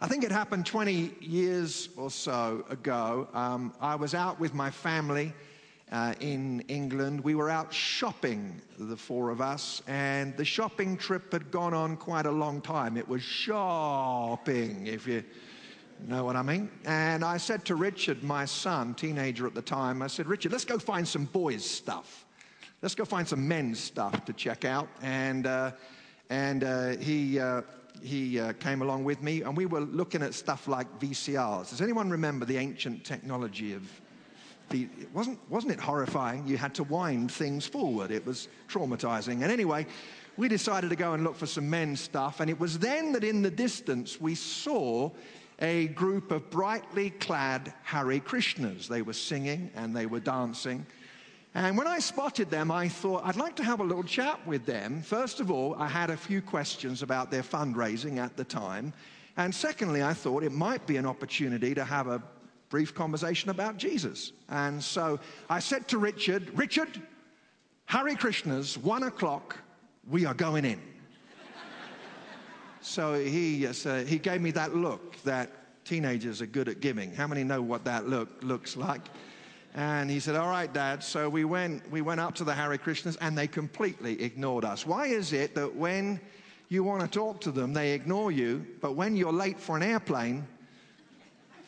[0.00, 3.28] I think it happened 20 years or so ago.
[3.34, 5.32] Um, I was out with my family
[5.92, 7.20] uh, in England.
[7.20, 11.96] We were out shopping, the four of us, and the shopping trip had gone on
[11.96, 12.96] quite a long time.
[12.96, 15.22] It was shopping, if you
[16.08, 16.70] know what I mean.
[16.84, 20.64] And I said to Richard, my son, teenager at the time, I said, Richard, let's
[20.64, 22.24] go find some boys' stuff.
[22.80, 24.88] Let's go find some men's stuff to check out.
[25.02, 25.72] And, uh,
[26.30, 27.62] and uh, he uh,
[28.02, 31.70] he uh, came along with me, and we were looking at stuff like VCRs.
[31.70, 33.82] Does anyone remember the ancient technology of
[34.70, 36.46] the, wasn't, wasn't it horrifying?
[36.46, 38.10] You had to wind things forward.
[38.10, 39.42] It was traumatizing.
[39.42, 39.86] And anyway,
[40.36, 42.40] we decided to go and look for some men's stuff.
[42.40, 45.10] And it was then that in the distance we saw
[45.60, 48.88] a group of brightly clad Hare Krishnas.
[48.88, 50.86] They were singing and they were dancing.
[51.54, 54.64] And when I spotted them, I thought I'd like to have a little chat with
[54.64, 55.02] them.
[55.02, 58.94] First of all, I had a few questions about their fundraising at the time.
[59.36, 62.22] And secondly, I thought it might be an opportunity to have a
[62.70, 64.32] brief conversation about Jesus.
[64.48, 66.88] And so I said to Richard, Richard,
[67.84, 69.58] Hare Krishna's, one o'clock,
[70.08, 70.80] we are going in.
[72.80, 75.50] so he, uh, he gave me that look that
[75.84, 77.12] teenagers are good at giving.
[77.14, 79.02] How many know what that look looks like?
[79.74, 81.02] And he said, All right, Dad.
[81.02, 84.86] So we went, we went up to the Hare Krishnas and they completely ignored us.
[84.86, 86.20] Why is it that when
[86.68, 89.82] you want to talk to them, they ignore you, but when you're late for an
[89.82, 90.46] airplane,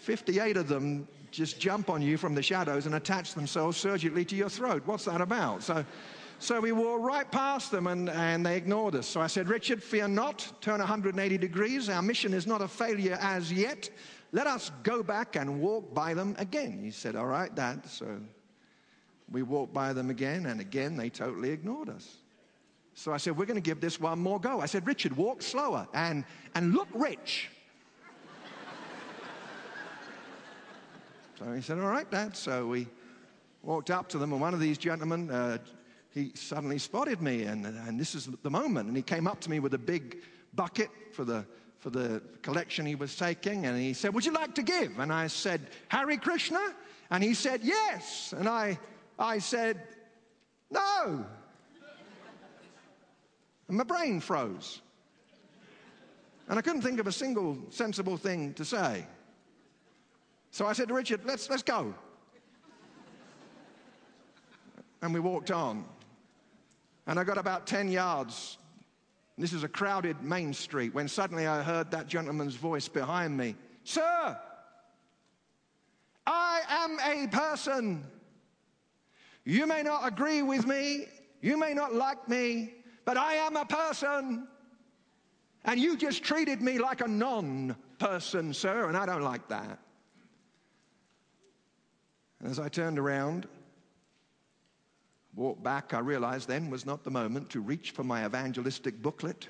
[0.00, 4.36] 58 of them just jump on you from the shadows and attach themselves surgically to
[4.36, 4.82] your throat?
[4.84, 5.62] What's that about?
[5.62, 5.84] So,
[6.38, 9.06] so we walked right past them and, and they ignored us.
[9.06, 11.88] So I said, Richard, fear not, turn 180 degrees.
[11.88, 13.88] Our mission is not a failure as yet.
[14.34, 16.80] Let us go back and walk by them again.
[16.82, 17.86] He said, All right, Dad.
[17.86, 18.18] So
[19.30, 22.16] we walked by them again, and again they totally ignored us.
[22.94, 24.60] So I said, We're going to give this one more go.
[24.60, 27.50] I said, Richard, walk slower and, and look rich.
[31.38, 32.34] so he said, All right, Dad.
[32.34, 32.88] So we
[33.62, 35.58] walked up to them, and one of these gentlemen, uh,
[36.10, 38.88] he suddenly spotted me, and, and this is the moment.
[38.88, 40.22] And he came up to me with a big
[40.54, 41.44] bucket for the
[41.82, 45.00] for the collection he was taking, and he said, Would you like to give?
[45.00, 46.60] And I said, Hare Krishna?
[47.10, 48.32] And he said, Yes.
[48.38, 48.78] And I,
[49.18, 49.82] I said,
[50.70, 51.26] No.
[53.66, 54.80] And my brain froze.
[56.48, 59.04] And I couldn't think of a single sensible thing to say.
[60.52, 61.92] So I said to Richard, Let's, let's go.
[65.02, 65.84] And we walked on.
[67.08, 68.58] And I got about 10 yards
[69.38, 73.56] this is a crowded main street when suddenly I heard that gentleman's voice behind me
[73.84, 74.38] Sir,
[76.26, 78.04] I am a person.
[79.44, 81.06] You may not agree with me,
[81.40, 84.46] you may not like me, but I am a person.
[85.64, 89.78] And you just treated me like a non person, sir, and I don't like that.
[92.40, 93.46] And as I turned around,
[95.34, 99.48] Walked back, I realized then was not the moment to reach for my evangelistic booklet.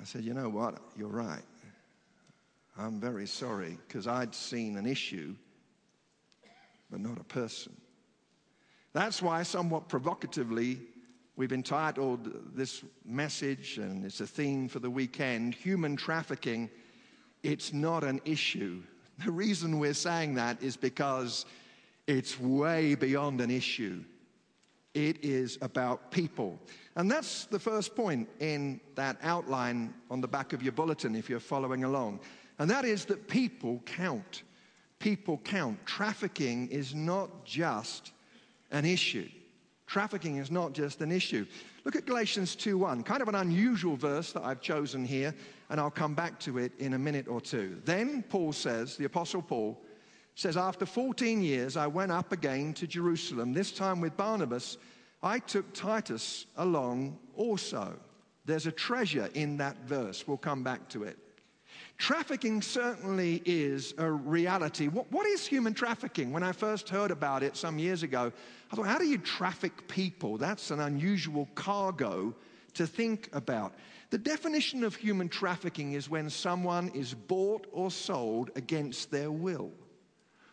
[0.00, 0.78] I said, You know what?
[0.96, 1.42] You're right.
[2.78, 5.34] I'm very sorry because I'd seen an issue,
[6.90, 7.74] but not a person.
[8.92, 10.80] That's why, somewhat provocatively,
[11.36, 16.70] we've entitled this message, and it's a theme for the weekend Human Trafficking.
[17.42, 18.82] It's not an issue.
[19.24, 21.46] The reason we're saying that is because
[22.06, 24.02] it's way beyond an issue.
[24.94, 26.58] It is about people.
[26.94, 31.28] And that's the first point in that outline on the back of your bulletin if
[31.28, 32.20] you're following along.
[32.58, 34.42] And that is that people count.
[34.98, 35.84] People count.
[35.84, 38.12] Trafficking is not just
[38.70, 39.28] an issue.
[39.86, 41.46] Trafficking is not just an issue.
[41.84, 45.34] Look at Galatians 2:1, kind of an unusual verse that I've chosen here,
[45.70, 47.80] and I'll come back to it in a minute or two.
[47.84, 49.80] Then Paul says, the apostle Paul,
[50.36, 53.52] says, After 14 years, I went up again to Jerusalem.
[53.52, 54.76] This time with Barnabas,
[55.22, 57.98] I took Titus along also.
[58.44, 60.28] There's a treasure in that verse.
[60.28, 61.18] We'll come back to it.
[61.96, 64.88] Trafficking certainly is a reality.
[64.88, 66.30] What, what is human trafficking?
[66.30, 68.30] When I first heard about it some years ago,
[68.70, 70.36] I thought, how do you traffic people?
[70.36, 72.34] That's an unusual cargo
[72.74, 73.74] to think about.
[74.10, 79.72] The definition of human trafficking is when someone is bought or sold against their will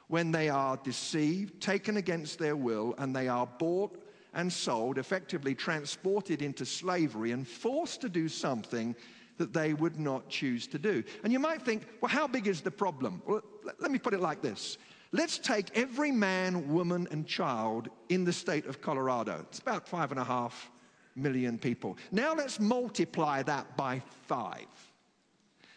[0.08, 4.00] when they are deceived, taken against their will, and they are bought
[4.34, 8.96] and sold, effectively transported into slavery and forced to do something
[9.38, 11.04] that they would not choose to do.
[11.24, 13.22] And you might think, well, how big is the problem?
[13.26, 13.42] Well,
[13.80, 14.78] let me put it like this.
[15.12, 19.46] Let's take every man, woman, and child in the state of Colorado.
[19.48, 20.72] It's about five and a half
[21.16, 21.98] million people.
[22.12, 24.66] Now let's multiply that by five.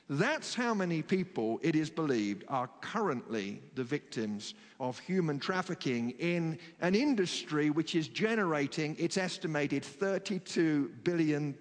[0.09, 6.59] That's how many people, it is believed, are currently the victims of human trafficking in
[6.81, 11.57] an industry which is generating, it's estimated, $32 billion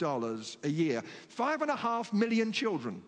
[0.64, 1.02] a year.
[1.28, 3.02] Five and a half million children,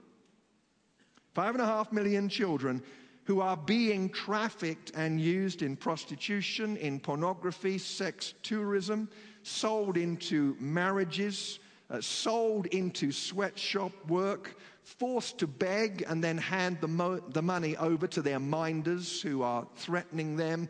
[1.36, 2.82] five and a half million children
[3.26, 9.08] who are being trafficked and used in prostitution, in pornography, sex tourism,
[9.44, 11.60] sold into marriages,
[11.92, 14.56] uh, sold into sweatshop work
[14.88, 19.44] forced to beg and then hand the, mo- the money over to their minders who
[19.44, 20.70] are threatening them,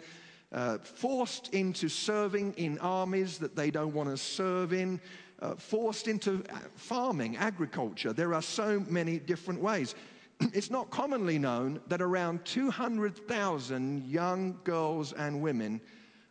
[0.52, 5.00] uh, forced into serving in armies that they don't want to serve in,
[5.42, 8.12] uh, forced into uh, farming, agriculture.
[8.12, 9.94] There are so many different ways.
[10.52, 15.80] it's not commonly known that around 200,000 young girls and women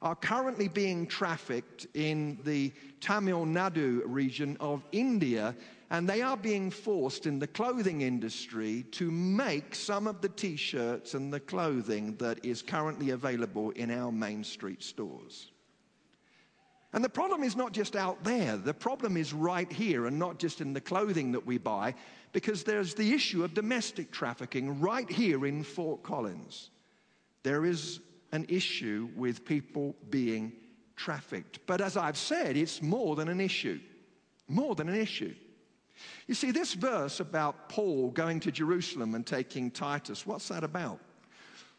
[0.03, 5.55] are currently being trafficked in the Tamil Nadu region of India
[5.91, 10.57] and they are being forced in the clothing industry to make some of the t
[10.57, 15.51] shirts and the clothing that is currently available in our main street stores.
[16.93, 20.39] And the problem is not just out there, the problem is right here and not
[20.39, 21.95] just in the clothing that we buy,
[22.33, 26.71] because there's the issue of domestic trafficking right here in Fort Collins.
[27.43, 28.01] There is
[28.33, 30.53] an issue with people being
[30.97, 31.61] trafficked.
[31.67, 33.79] But as I've said, it's more than an issue.
[34.49, 35.35] More than an issue.
[36.27, 41.01] You see, this verse about Paul going to Jerusalem and taking Titus, what's that about?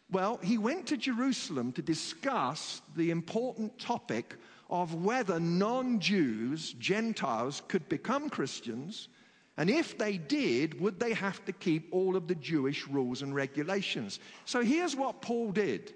[0.10, 4.36] Well, he went to Jerusalem to discuss the important topic
[4.70, 9.10] of whether non Jews, Gentiles, could become Christians.
[9.58, 13.34] And if they did, would they have to keep all of the Jewish rules and
[13.34, 14.20] regulations?
[14.46, 15.94] So here's what Paul did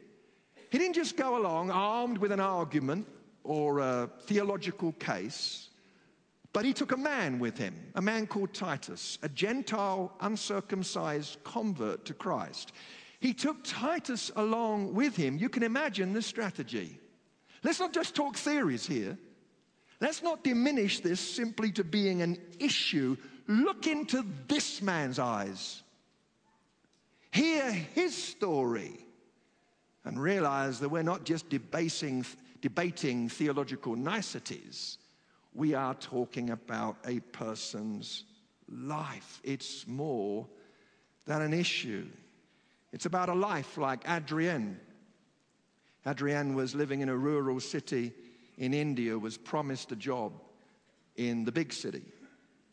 [0.71, 3.05] he didn't just go along armed with an argument
[3.43, 5.67] or a theological case.
[6.53, 12.03] But he took a man with him, a man called Titus, a Gentile, uncircumcised convert
[12.05, 12.73] to Christ.
[13.19, 15.37] He took Titus along with him.
[15.37, 16.99] You can imagine the strategy.
[17.63, 19.17] Let's not just talk theories here.
[20.01, 23.15] Let's not diminish this simply to being an issue.
[23.47, 25.83] Look into this man's eyes.
[27.31, 28.99] Hear his story
[30.03, 32.25] and realize that we're not just debating,
[32.61, 34.97] debating theological niceties
[35.53, 38.25] we are talking about a person's
[38.69, 39.41] life.
[39.43, 40.47] It's more
[41.25, 42.07] than an issue.
[42.93, 44.79] It's about a life like Adrienne.
[46.05, 48.13] Adrienne was living in a rural city
[48.57, 50.33] in India, was promised a job
[51.15, 52.03] in the big city.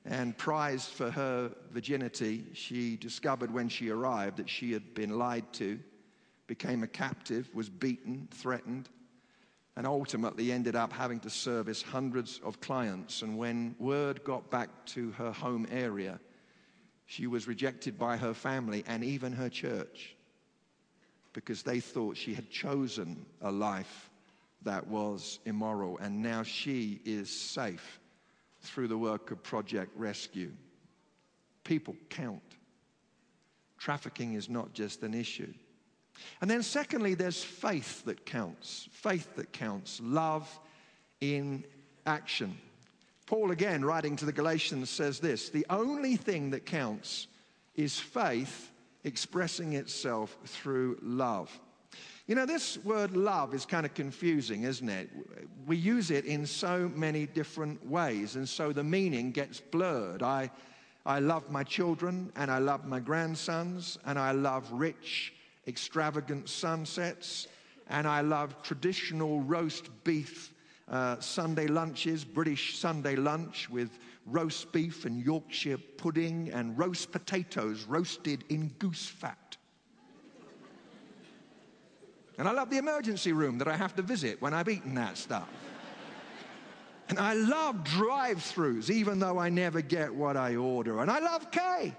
[0.04, 5.52] And prized for her virginity, she discovered when she arrived that she had been lied
[5.54, 5.78] to,
[6.46, 8.88] became a captive, was beaten, threatened,
[9.78, 13.22] and ultimately ended up having to service hundreds of clients.
[13.22, 16.18] And when word got back to her home area,
[17.06, 20.16] she was rejected by her family and even her church
[21.32, 24.10] because they thought she had chosen a life
[24.62, 25.96] that was immoral.
[25.98, 28.00] And now she is safe
[28.62, 30.50] through the work of Project Rescue.
[31.62, 32.42] People count.
[33.78, 35.54] Trafficking is not just an issue.
[36.40, 38.88] And then, secondly, there's faith that counts.
[38.92, 40.00] Faith that counts.
[40.02, 40.48] Love
[41.20, 41.64] in
[42.06, 42.56] action.
[43.26, 47.26] Paul, again, writing to the Galatians, says this The only thing that counts
[47.74, 48.72] is faith
[49.04, 51.50] expressing itself through love.
[52.26, 55.10] You know, this word love is kind of confusing, isn't it?
[55.66, 60.22] We use it in so many different ways, and so the meaning gets blurred.
[60.22, 60.50] I,
[61.06, 65.32] I love my children, and I love my grandsons, and I love rich
[65.68, 67.46] extravagant sunsets,
[67.88, 70.52] and I love traditional roast beef
[70.90, 77.84] uh, Sunday lunches, British Sunday lunch with roast beef and Yorkshire pudding and roast potatoes
[77.84, 79.56] roasted in goose fat.
[82.38, 85.18] And I love the emergency room that I have to visit when I've eaten that
[85.18, 85.48] stuff.
[87.08, 91.00] And I love drive throughs, even though I never get what I order.
[91.00, 91.94] And I love Kay,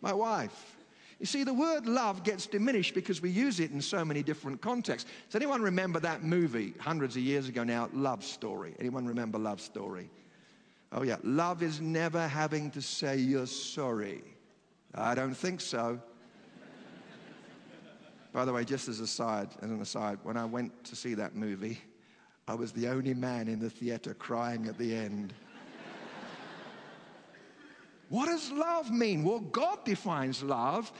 [0.00, 0.76] my wife.
[1.22, 4.60] You see, the word love gets diminished because we use it in so many different
[4.60, 5.08] contexts.
[5.28, 8.74] Does anyone remember that movie hundreds of years ago now, Love Story?
[8.80, 10.10] Anyone remember Love Story?
[10.90, 11.18] Oh, yeah.
[11.22, 14.24] Love is never having to say you're sorry.
[14.96, 16.00] I don't think so.
[18.32, 21.36] By the way, just as, aside, as an aside, when I went to see that
[21.36, 21.78] movie,
[22.48, 25.34] I was the only man in the theater crying at the end.
[28.12, 29.24] What does love mean?
[29.24, 30.92] Well, God defines love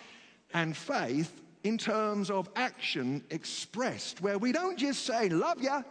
[0.54, 5.82] and faith in terms of action expressed, where we don't just say, love ya,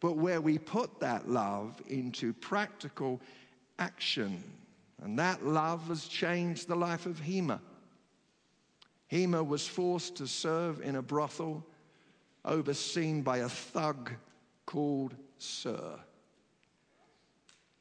[0.00, 3.20] but where we put that love into practical
[3.78, 4.42] action.
[5.00, 7.60] And that love has changed the life of Hema.
[9.12, 11.64] Hema was forced to serve in a brothel
[12.44, 14.10] overseen by a thug
[14.66, 15.96] called Sir.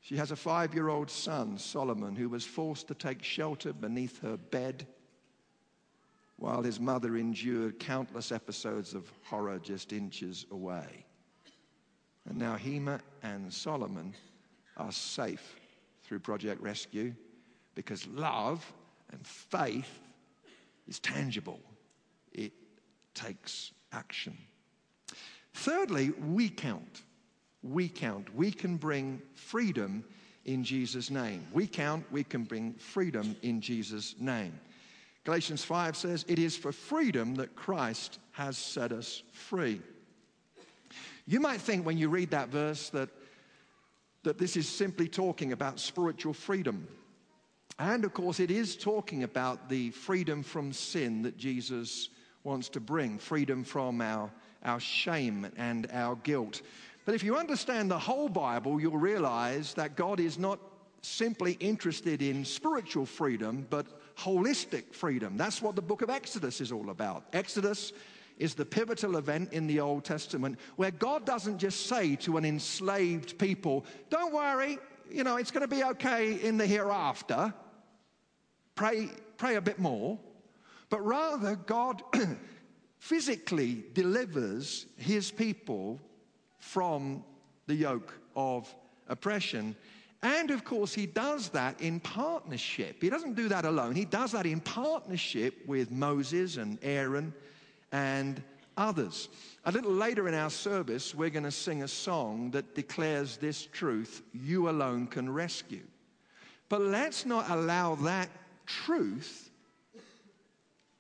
[0.06, 4.22] She has a five year old son, Solomon, who was forced to take shelter beneath
[4.22, 4.86] her bed
[6.36, 11.08] while his mother endured countless episodes of horror just inches away.
[12.30, 14.14] And now Hema and Solomon
[14.78, 15.56] are safe
[16.04, 17.16] through Project Rescue
[17.74, 18.64] because love
[19.12, 20.02] and faith
[20.88, 21.62] is tangible,
[22.32, 22.54] it
[23.16, 24.38] takes action.
[25.56, 27.02] Thirdly, we count.
[27.66, 28.34] We count.
[28.36, 30.04] We can bring freedom
[30.46, 31.46] in Jesus' name.
[31.52, 34.54] We count, we can bring freedom in Jesus' name.
[35.24, 39.82] Galatians 5 says, It is for freedom that Christ has set us free.
[41.26, 43.10] You might think when you read that verse that,
[44.24, 46.88] that this is simply talking about spiritual freedom.
[47.80, 52.10] And of course, it is talking about the freedom from sin that Jesus
[52.44, 54.32] wants to bring, freedom from our,
[54.64, 56.62] our shame and our guilt.
[57.06, 60.60] But if you understand the whole Bible, you'll realize that God is not
[61.02, 63.86] simply interested in spiritual freedom, but
[64.18, 65.38] holistic freedom.
[65.38, 67.26] That's what the book of Exodus is all about.
[67.32, 67.94] Exodus
[68.40, 72.46] is the pivotal event in the Old Testament where God doesn't just say to an
[72.46, 77.54] enslaved people, Don't worry, you know, it's going to be okay in the hereafter.
[78.74, 80.20] Pray, pray a bit more.
[80.90, 82.02] But rather, God
[82.98, 86.00] physically delivers his people
[86.66, 87.24] from
[87.68, 88.74] the yoke of
[89.08, 89.76] oppression.
[90.24, 92.98] And of course, he does that in partnership.
[93.02, 93.94] He doesn't do that alone.
[93.94, 97.34] He does that in partnership with Moses and Aaron
[97.92, 98.42] and
[98.76, 99.30] others.
[99.66, 103.68] A little later in our service, we're going to sing a song that declares this
[103.68, 105.86] truth you alone can rescue.
[106.68, 108.30] But let's not allow that
[108.66, 109.52] truth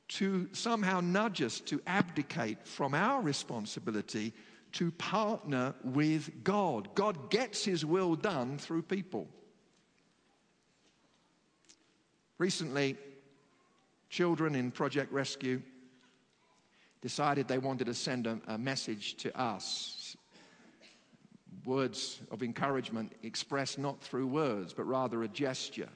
[0.09, 4.31] to somehow nudge us to abdicate from our responsibility
[4.75, 6.93] to partner with God.
[6.95, 9.27] God gets his will done through people.
[12.37, 12.97] Recently,
[14.09, 15.61] children in Project Rescue
[17.01, 20.17] decided they wanted to send a, a message to us.
[21.63, 25.89] Words of encouragement expressed not through words, but rather a gesture.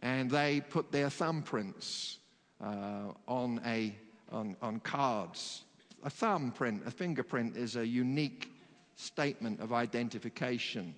[0.00, 2.18] And they put their thumbprints
[2.62, 3.94] uh, on, a,
[4.30, 5.64] on, on cards
[6.04, 8.52] a thumbprint, a fingerprint is a unique
[8.96, 10.94] statement of identification.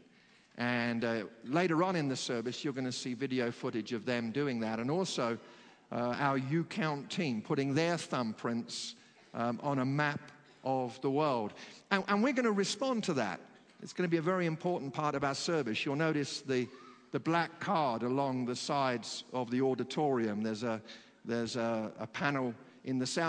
[0.59, 4.33] And uh, later on in the service, you're going to see video footage of them
[4.33, 4.79] doing that.
[4.79, 5.39] And also,
[5.91, 8.95] uh, our YouCount team putting their thumbprints
[9.35, 10.21] um, on a map
[10.65, 11.53] of the world.
[11.91, 13.41] And, and we're going to respond to that.
[13.83, 15.85] It's going to be a very important part of our service.
[15.85, 16.69] You'll notice the,
[17.11, 20.43] the black card along the sides of the auditorium.
[20.43, 20.81] There's a,
[21.25, 22.55] there's a, a panel
[22.85, 23.21] in the south.